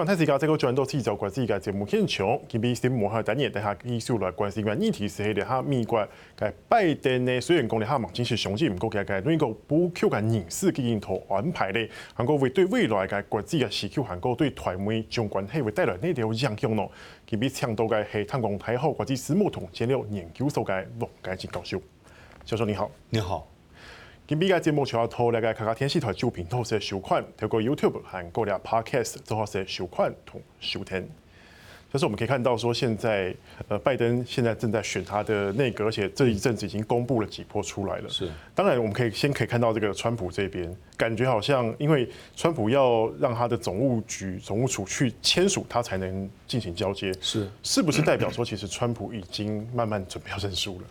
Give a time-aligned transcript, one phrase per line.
[0.00, 6.00] 台湾台视家这个转到四周关系嘅节目现场，今比新闻下单年，大家继续来关心嘅议题是喺啲哈美国
[6.38, 16.90] 嘅拜登呢，虽然讲咧哈目前是相信唔过嘅嘅美国补给嘅人事进行头安排咧，韩国会对未来嘅国际嘅需求，韩国对台美中关系会带来哪条影响咯？
[17.26, 21.78] 今比抢到嘅系香港太好国际私募同战略研究所嘅王佳金教授，
[22.46, 23.46] 教授你好，你好。
[24.30, 31.04] 今比嘅节目就要透那个客家电视台主频道是收看，透过 YouTube 和各大 Podcast 做好是收看同收听。
[31.92, 33.34] 就是我们可以看到说，现在
[33.66, 38.08] 呃拜登现在正在选他的内阁，而且这一阵子已经公布了几波出来了。
[38.08, 47.12] 是，当然我们可以先可以看到这个川普这边，感觉好像因为川普要让他的总务局总务处去签署，他才能进行交接。
[47.20, 50.86] 是，是不是代表说，其实川普已经慢慢准备要认输了？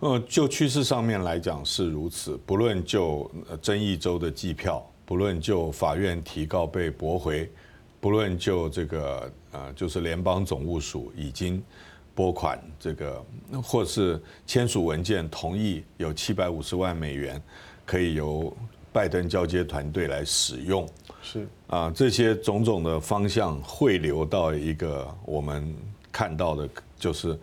[0.00, 7.50] 呃，就趋势上面来讲是如此，不论就争议州的计票，不论就法院提告被驳回，
[8.00, 11.62] 不论就这个呃，就是联邦总务署已经
[12.14, 13.22] 拨款这个，
[13.62, 17.40] 或是签署文件同意有七百五十万美元
[17.84, 18.50] 可以由
[18.94, 20.88] 拜登交接团队来使用，
[21.20, 25.76] 是啊，这些种种的方向汇流到一个我们
[26.10, 26.66] 看到的，
[26.98, 27.38] 就是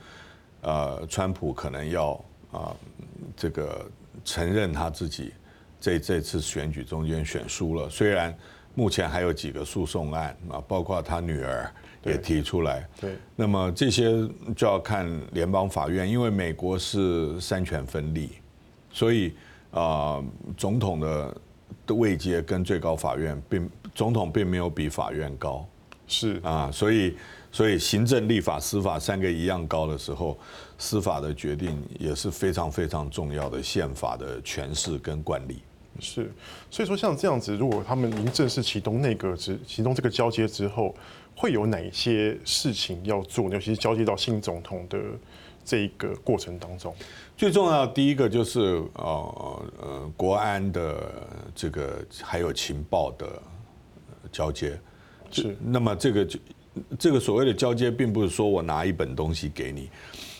[0.62, 2.20] 呃，川普可能要。
[2.58, 2.76] 啊，
[3.36, 3.86] 这个
[4.26, 5.32] 承认他自己
[5.80, 8.36] 这这次选举中间选输了，虽然
[8.74, 11.72] 目前还有几个诉讼案啊，包括他女儿
[12.04, 12.88] 也提出来。
[13.00, 14.10] 对，那么这些
[14.56, 18.32] 就要看联邦法院，因为美国是三权分立，
[18.92, 19.36] 所以
[19.70, 20.24] 啊，
[20.58, 21.38] 总统的
[21.86, 25.64] 的位阶跟最高法院并总统并没有比法院高，
[26.08, 27.16] 是啊，所以。
[27.58, 30.38] 所以行政、立法、司法三个一样高的时候，
[30.78, 35.58] 司法的决定也是非常非常重要的宪法的诠释跟惯例。
[36.00, 36.32] 是，
[36.70, 40.94] 所以说像这样子，如果他们已经正式启动内阁之启动这个交接之后，
[41.36, 43.50] 会有哪些事情要做？
[43.50, 45.00] 尤其是交接到新总统的
[45.66, 46.94] 这一个过程当中，
[47.36, 48.60] 最重要的第一个就是
[48.94, 51.12] 呃呃国安的
[51.56, 53.28] 这个还有情报的
[54.32, 54.80] 交接。
[55.32, 56.40] 是，那么这个就。
[56.98, 59.90] 这个所谓的交接，并不是说我拿一本东西给你，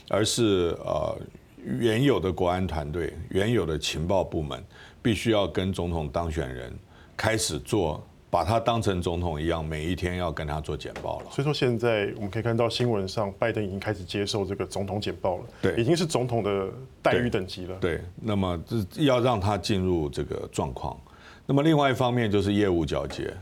[0.10, 1.18] 而是呃
[1.64, 4.64] 原有的国安团队、原有的情报部门，
[5.02, 6.74] 必须要跟总统当选人
[7.16, 11.26] 开始做，把他当成总统一样，每一天要跟他做简报了。
[11.32, 16.70] 所以说，现在我们可以看到新闻上，拜登已经开始接受这个总统简报了，对，已经是总统的
[17.02, 17.76] 待遇等级了。
[17.80, 20.98] 对，那么这要让他进入这个状况。
[21.46, 23.34] 那么另外一方面就是业务交接。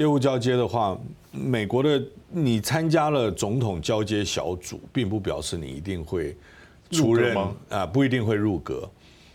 [0.00, 0.98] 业务交接的话，
[1.30, 6.34] 美国的你参加了总统交接小组，并不表示你一定会
[6.90, 7.36] 出任
[7.68, 8.90] 啊，不一定会入阁。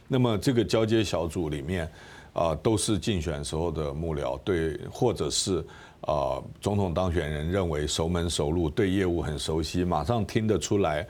[0.07, 1.87] 那么这个交接小组里面
[2.33, 5.63] 啊，都是竞选时候的幕僚，对，或者是
[6.01, 11.07] 啊总统当选人认为熟门熟路，对业务很熟悉，马上听得出来，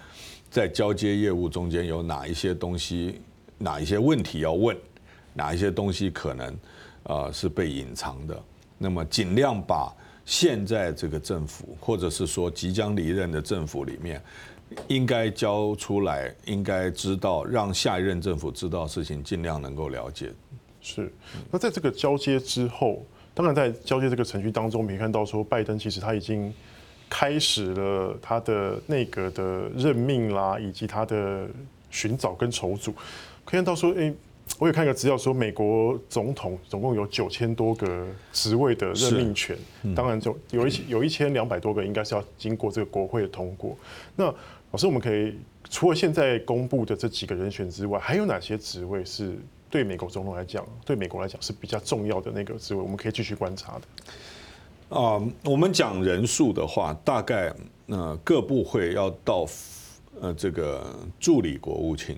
[0.50, 3.22] 在交接业务中间有哪一些东西，
[3.58, 4.76] 哪一些问题要问，
[5.34, 6.58] 哪一些东西可能
[7.04, 8.44] 啊是被隐藏的。
[8.78, 9.94] 那么尽量把
[10.26, 14.22] 现在这个政府，或者是说即将离任的政府里面，
[14.88, 20.32] 应该交出来，应该知道，让下一任政府知道事情，尽量能够了解。
[20.82, 21.12] 是。
[21.52, 26.54] 那在这个交接之后，当然在交接这个程序当中，我们看到说，拜登其实他已经
[27.10, 31.48] 开始了他的内阁的任命啦，以及他的
[31.92, 32.92] 寻找跟筹组，
[33.46, 34.14] 可以看到说，诶。
[34.58, 39.58] 我有看一个资料说，美国总统总共有九千多个职位的任命权，
[39.94, 43.76] 当然就有一 有一千两百多个应该是要经过这个国会的通过。
[44.16, 44.26] 那
[44.72, 45.36] 老师，我们可以
[45.70, 49.38] 除了现在公布的这几个人选之外，还有哪些职位是
[49.70, 54.98] 对美国总统来讲，对美国来讲是比较重要的那个职位，我们可以继续观察的？
[54.98, 57.54] 啊，我们讲人数的话，大概
[57.88, 59.46] 呃各部会要到
[60.22, 62.18] 呃这个助理国务卿。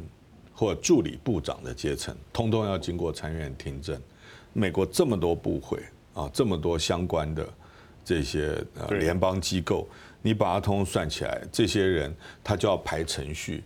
[0.58, 4.02] 或助理部长的阶层，通通要经过参院听证。
[4.54, 5.78] 美国这么多部会
[6.16, 7.48] 啊，这么多相关的
[8.04, 9.88] 这些呃联邦机构，
[10.20, 12.12] 你把它通通算起来，这些人
[12.44, 13.64] 他就要排程序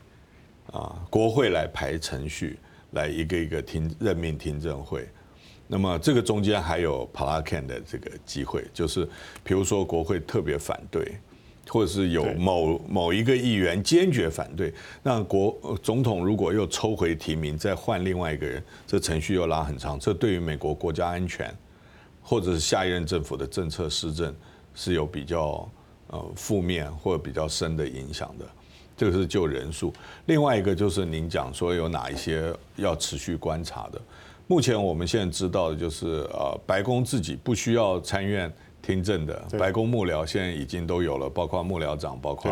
[0.70, 2.60] 啊，国会来排程序，
[2.92, 5.08] 来一个一个听任命听证会。
[5.70, 9.08] 那么这个中间还有帕拉坎的这个机会，就是
[9.46, 11.18] 比如说国会特别反对。
[11.72, 19.98] 或者是有某某一个议员坚决反对，那国总统如果又抽回提名，再换另外一个人，这程序又拉很长。
[19.98, 21.50] 这对于美国国家安全，
[22.22, 24.36] 或者是下一任政府的政策施政，
[24.76, 25.66] 是有比较
[26.08, 28.46] 呃负面或者比较深的影响的。
[28.98, 29.94] 这个是就人数。
[30.26, 34.02] 另外一个就是您讲说有哪一些要持续观察的。
[34.46, 38.52] 目前我们现在知道的就是呃，白宫自己不需要参院。
[38.82, 42.52] 听证的，白宫幕僚现在已经都有了，包括幕僚长，包括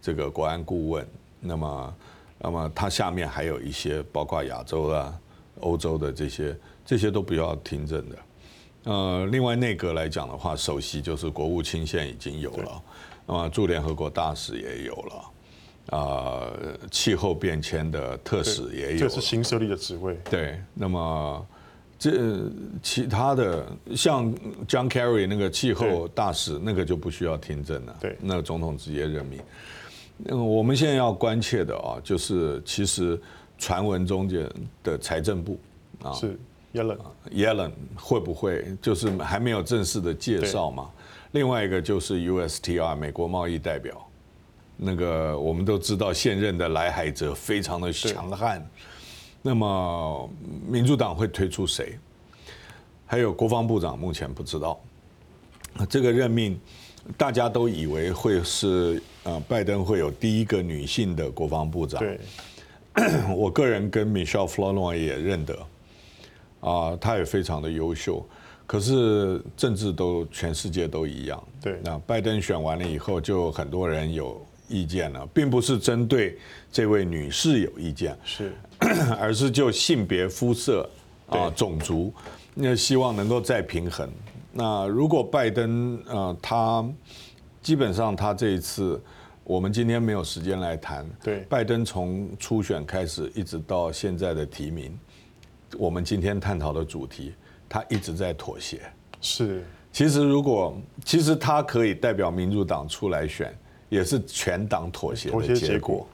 [0.00, 1.06] 这个国安顾问。
[1.40, 1.94] 那么，
[2.38, 5.20] 那么他下面还有一些，包括亚洲啊、
[5.60, 8.16] 欧洲的这些，这些都不要听证的。
[8.84, 12.82] 呃，另外内阁来讲的话，首席就是国务卿，现在已经有了，
[13.26, 15.30] 那么驻联合国大使也有了。
[15.90, 16.50] 啊，
[16.90, 20.18] 气候变迁的特使也有，这是新设立的职位。
[20.30, 21.46] 对，那么
[22.04, 22.50] 这
[22.82, 23.66] 其他的
[23.96, 24.30] 像
[24.68, 27.96] John Kerry 那个气候大使，那个就不需要听证了。
[27.98, 29.40] 对，那个总统直接任命。
[30.18, 33.18] 那我们现在要关切的啊，就是其实
[33.56, 34.46] 传闻中间
[34.82, 35.58] 的财政部
[36.02, 36.38] 啊，是
[36.74, 40.90] Yellen，Yellen 会不会就是还没有正式的介绍嘛？
[41.32, 44.06] 另外一个就是 USTR 美国贸易代表。
[44.76, 48.62] 那个我们都知道，现任的莱海泽非常的强悍。
[49.46, 50.30] 那么
[50.66, 51.98] 民主党会推出谁？
[53.04, 54.80] 还有国防部长目前不知道。
[55.90, 56.58] 这个任命
[57.18, 62.00] 大家都以为会是呃拜登会有第一个女性的国防部长。
[62.00, 62.18] 对。
[63.36, 65.58] 我个人跟 Michelle Flournoy 也认得，
[66.60, 68.26] 啊，她也非常的优秀。
[68.66, 71.44] 可是政治都全世界都一样。
[71.60, 71.78] 对。
[71.84, 74.40] 那拜登选完了以后，就很多人有。
[74.66, 76.38] 意见了，并不是针对
[76.72, 78.52] 这位女士有意见，是，
[79.20, 80.88] 而是就性别、肤色
[81.28, 82.12] 啊、种族，
[82.54, 84.10] 那希望能够再平衡。
[84.52, 86.84] 那如果拜登呃，他
[87.60, 89.00] 基本上他这一次，
[89.44, 91.06] 我们今天没有时间来谈。
[91.22, 94.98] 对，拜登从初选开始一直到现在的提名，
[95.76, 97.34] 我们今天探讨的主题，
[97.68, 98.80] 他一直在妥协。
[99.20, 99.62] 是，
[99.92, 100.74] 其实如果
[101.04, 103.54] 其实他可以代表民主党出来选。
[103.94, 106.06] 也是全党妥协的结果。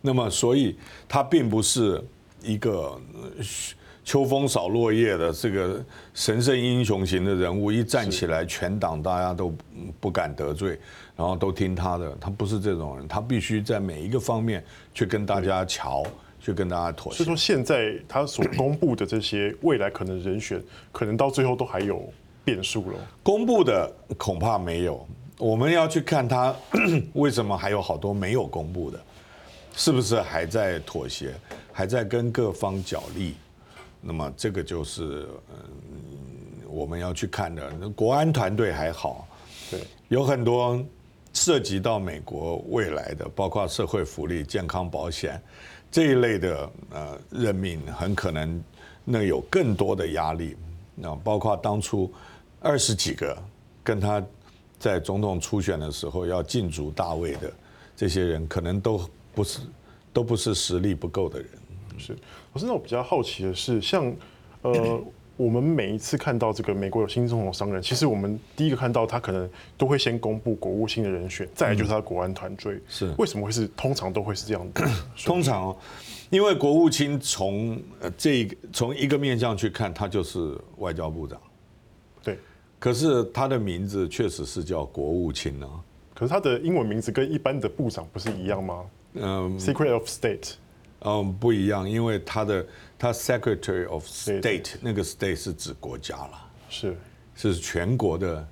[0.00, 0.76] 那么，所以
[1.08, 2.02] 他并不是
[2.42, 3.00] 一个
[4.04, 5.80] 秋风扫落叶的这个
[6.12, 9.54] 神圣英雄型的人物，一站起来，全党大家都
[10.00, 10.76] 不敢得罪，
[11.14, 12.16] 然后都听他的。
[12.20, 16.02] 他不是这种人，他必须在每一个方面去跟大家瞧，
[16.40, 17.18] 去跟大家妥协。
[17.18, 20.60] 所以说，现在他所公布的这些未来可能人选，
[20.90, 22.12] 可能到最后都还有
[22.44, 22.98] 变数了。
[23.22, 23.88] 公布的
[24.18, 25.06] 恐怕没有。
[25.40, 26.54] 我们要去看他
[27.14, 29.00] 为什么还有好多没有公布的，
[29.74, 31.32] 是不是还在妥协，
[31.72, 33.34] 还在跟各方角力？
[34.02, 35.56] 那么这个就是嗯
[36.68, 37.88] 我们要去看的。
[37.96, 39.26] 国安团队还好，
[39.70, 40.78] 对，有很多
[41.32, 45.40] 涉及到美国未来的，包括社会福利、健康保险
[45.90, 48.62] 这一类的呃任命，很可能
[49.06, 50.54] 那有更多的压力。
[50.94, 52.12] 那包括当初
[52.60, 53.34] 二十几个
[53.82, 54.22] 跟他。
[54.80, 57.52] 在总统初选的时候要竞逐大位的
[57.94, 58.98] 这些人，可能都
[59.34, 59.60] 不是
[60.10, 61.48] 都不是实力不够的人。
[61.98, 62.16] 是，
[62.54, 64.10] 可是那我比较好奇的是，像
[64.62, 64.98] 呃，
[65.36, 72.80] 我们每一次看到这个美国有新总统上任，其实我们第一个看到他可能都会先公布国务卿的人选，再来就是他的国安团队。
[72.88, 74.88] 是，为什么会是通常都会是这样的？
[75.26, 75.76] 通常，
[76.30, 81.38] 因为国务卿从呃这从一个面向去看，他就是外交部长。
[82.80, 85.68] 可是他的名字确实是叫国务卿呢。
[86.14, 88.84] 可是他的英文名字跟一般的部长不是一样吗？
[89.14, 90.54] 嗯，Secret of State。
[91.02, 92.66] 嗯，不一样，因为他的
[92.98, 96.96] 他 Secretary of State 那个 State 是指国家了，是
[97.34, 98.46] 是全国的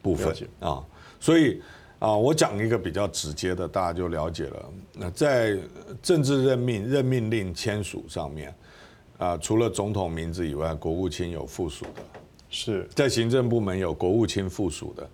[0.00, 0.84] 部分啊。
[1.18, 1.60] 所以
[1.98, 4.72] 啊，我讲一个比较直接的，大家就了解了。
[4.92, 5.58] 那在
[6.00, 8.54] 政治任命任命令签署上面
[9.18, 12.02] 啊，除了总统名字以外，国务卿有附属的。
[12.52, 12.88] 是。
[12.94, 15.10] 在行政部门有国务卿附属的，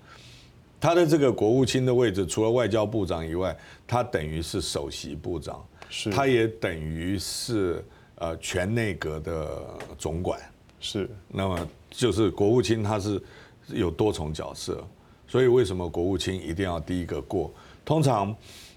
[0.78, 7.82] 他的这个国务卿的位置，除了外交部长以外，他等于是首席部长，是，他也等于是
[8.16, 9.64] 呃全内阁的
[9.96, 10.38] 总管，
[10.80, 11.08] 是。
[11.28, 13.22] 那么就是国务卿他是
[13.68, 14.86] 有多重角色，
[15.28, 17.52] 所以为什么国务卿一定要第一个过？
[17.84, 18.34] 通常。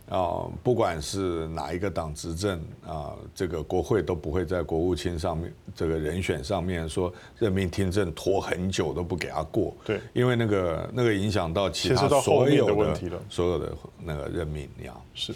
[0.10, 9.74] 啊，不管是哪一个党执政啊，这个国会都不会在国务卿上面这个人选上面说任命听证拖很久都不给他过。
[9.86, 15.02] 对，因为那个那个影响到其他所有的问题了，所有的那个任命一样。
[15.14, 15.34] 是，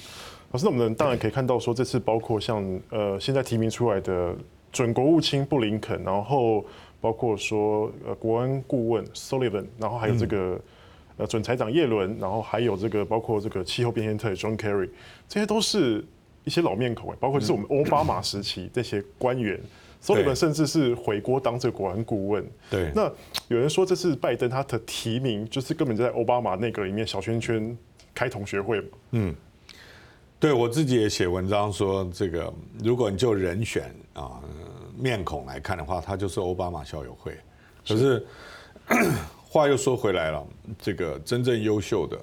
[0.51, 4.35] 老师，那我们当然可以看到说，这次包括像呃现在提名出来的
[4.73, 6.65] 准国务卿布林肯，然后
[6.99, 10.37] 包括说呃国安顾问 Sullivan，然后还有这个。
[10.37, 10.61] 嗯
[11.17, 14.89] 呃，准财长叶伦，然后还有这个包括这个气候变迁特使 John Kerry，
[15.29, 16.03] 这些都是
[16.43, 19.57] 一些老面孔哎，包括就是我们奥巴马时期这些官员
[20.03, 22.45] ，Sullivan 甚至是回国当这个国安顾问。
[22.69, 23.09] 对，那
[23.47, 27.77] 有人说这是拜登他的提名，就是根本就在奥巴马内阁里面小圈圈
[28.13, 28.87] 开同学会嘛。
[29.11, 29.33] 嗯，
[30.37, 32.53] 对我自己也写文章说，这个
[32.83, 34.41] 如果你就人选啊
[34.97, 37.33] 面孔来看的话，他就是奥巴马校友会。
[37.87, 38.25] 可是。
[39.55, 40.45] 话又说回来了，
[40.81, 42.19] 这个真正优秀的，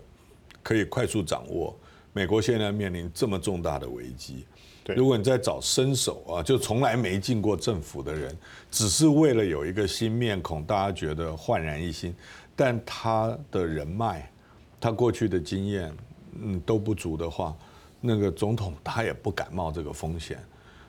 [0.63, 1.75] 可以快速掌握。
[2.13, 4.45] 美国现在面临这么重大的危机，
[4.85, 8.37] 对，如果你在找身手啊，就从来没进过政府的人，
[8.71, 12.15] 只是为了有一个新面孔，大家觉得焕然一新，
[12.55, 14.31] 但他的人脉，
[14.79, 15.91] 他过去的经验，
[16.39, 17.57] 嗯，都不足的话，
[17.99, 20.39] 那个总统他也不敢冒这个风险，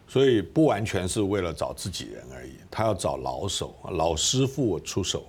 [0.10, 5.26] 所以不完全是为了找自己人而已，他要找老手、老师傅出手，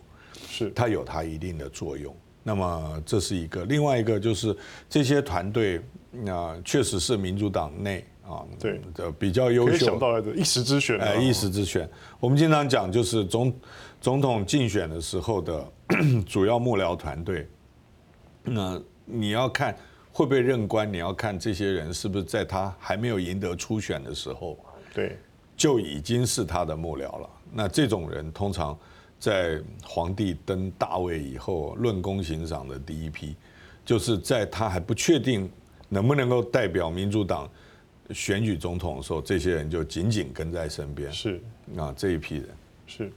[0.55, 2.15] 是它有它一定的作用。
[2.47, 4.55] 那么这是一个，另外一个就是
[4.89, 5.81] 这些团队
[6.11, 11.89] 那，确实是民主党内啊，对的比较优秀，想到来的一时之选，哎，一时之选。
[12.21, 13.53] 我们经常讲，就是总
[13.99, 15.67] 总统竞选的时候的
[16.29, 17.49] 主要幕僚团队，
[18.43, 19.75] 那你要看
[20.13, 24.59] 会不会任官，你要看这些人是不是在他还没有赢得初选的时候，
[24.93, 25.19] 对，
[25.57, 27.31] 就已经是他的幕僚了。
[27.51, 28.79] 那这种人通常。
[29.25, 33.35] 在皇帝登大位以后，论功行赏的第一批，
[33.83, 35.51] 就是在他还不确定
[35.89, 37.51] 能不能够代表民主党
[38.11, 41.11] 选举总统的时候，这些人就紧紧跟在身边。
[41.11, 41.41] 是
[41.75, 42.49] 啊，这一批人
[42.87, 43.11] 是。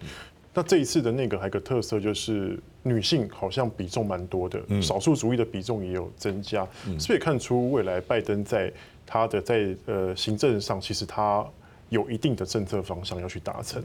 [0.53, 8.71] 那这一次的那个还有个特色，就是女性好像比重蛮多的，少数族裔的比重也有增加，是不是也看出未来拜登在
[9.05, 11.45] 他的在呃行政上，其实他
[11.89, 13.83] 有一定的政策方向要去达成。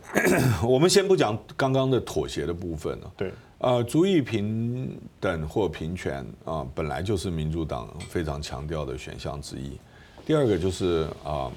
[0.62, 3.12] 我们先不讲刚刚的妥协的部分了。
[3.16, 9.78] 对，呃，族裔平等或平权啊，本来就是民主党非常强调的选项之一。
[10.26, 11.50] 第二个就是啊，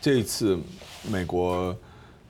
[0.00, 0.58] 这一次
[1.10, 1.74] 美国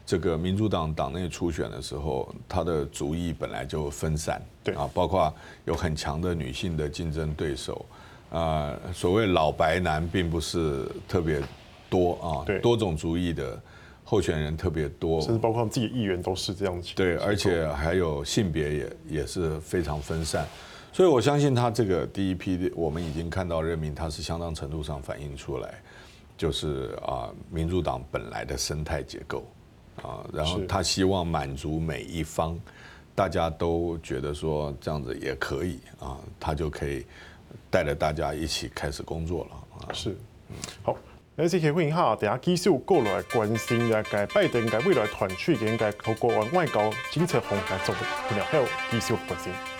[0.06, 5.34] 这个民主党党内初选的时候，他的族裔本来就分散，对啊，包括
[5.64, 7.84] 有很强的女性的竞争对手
[8.30, 11.42] 啊，所谓老白男并不是特别
[11.90, 13.61] 多啊，对，多种族裔的。
[14.06, 16.92] 候选人特别多，甚至包括自己的议员都是这样子。
[16.94, 20.46] 对，而且还有性别也也是非常分散，
[20.92, 25.82] 所以我相信他这个第一批，我们已经看到任命，他是相当程度上反映出来，
[26.37, 29.44] 就是啊，民主党本来的生态结构
[30.02, 32.61] 啊，然后他希望满足每一方，
[33.14, 37.06] 大家都觉得说这样子也可以啊，他就可以
[37.70, 39.92] 带着大家一起开始工作了啊。
[39.94, 40.14] 是，
[40.82, 40.94] 好。
[41.37, 47.93] 那这些会议哈，等下继续过来关心一下拜登该未来团队应该透过外交政策方来做
[48.31, 49.74] 然，后继续关心。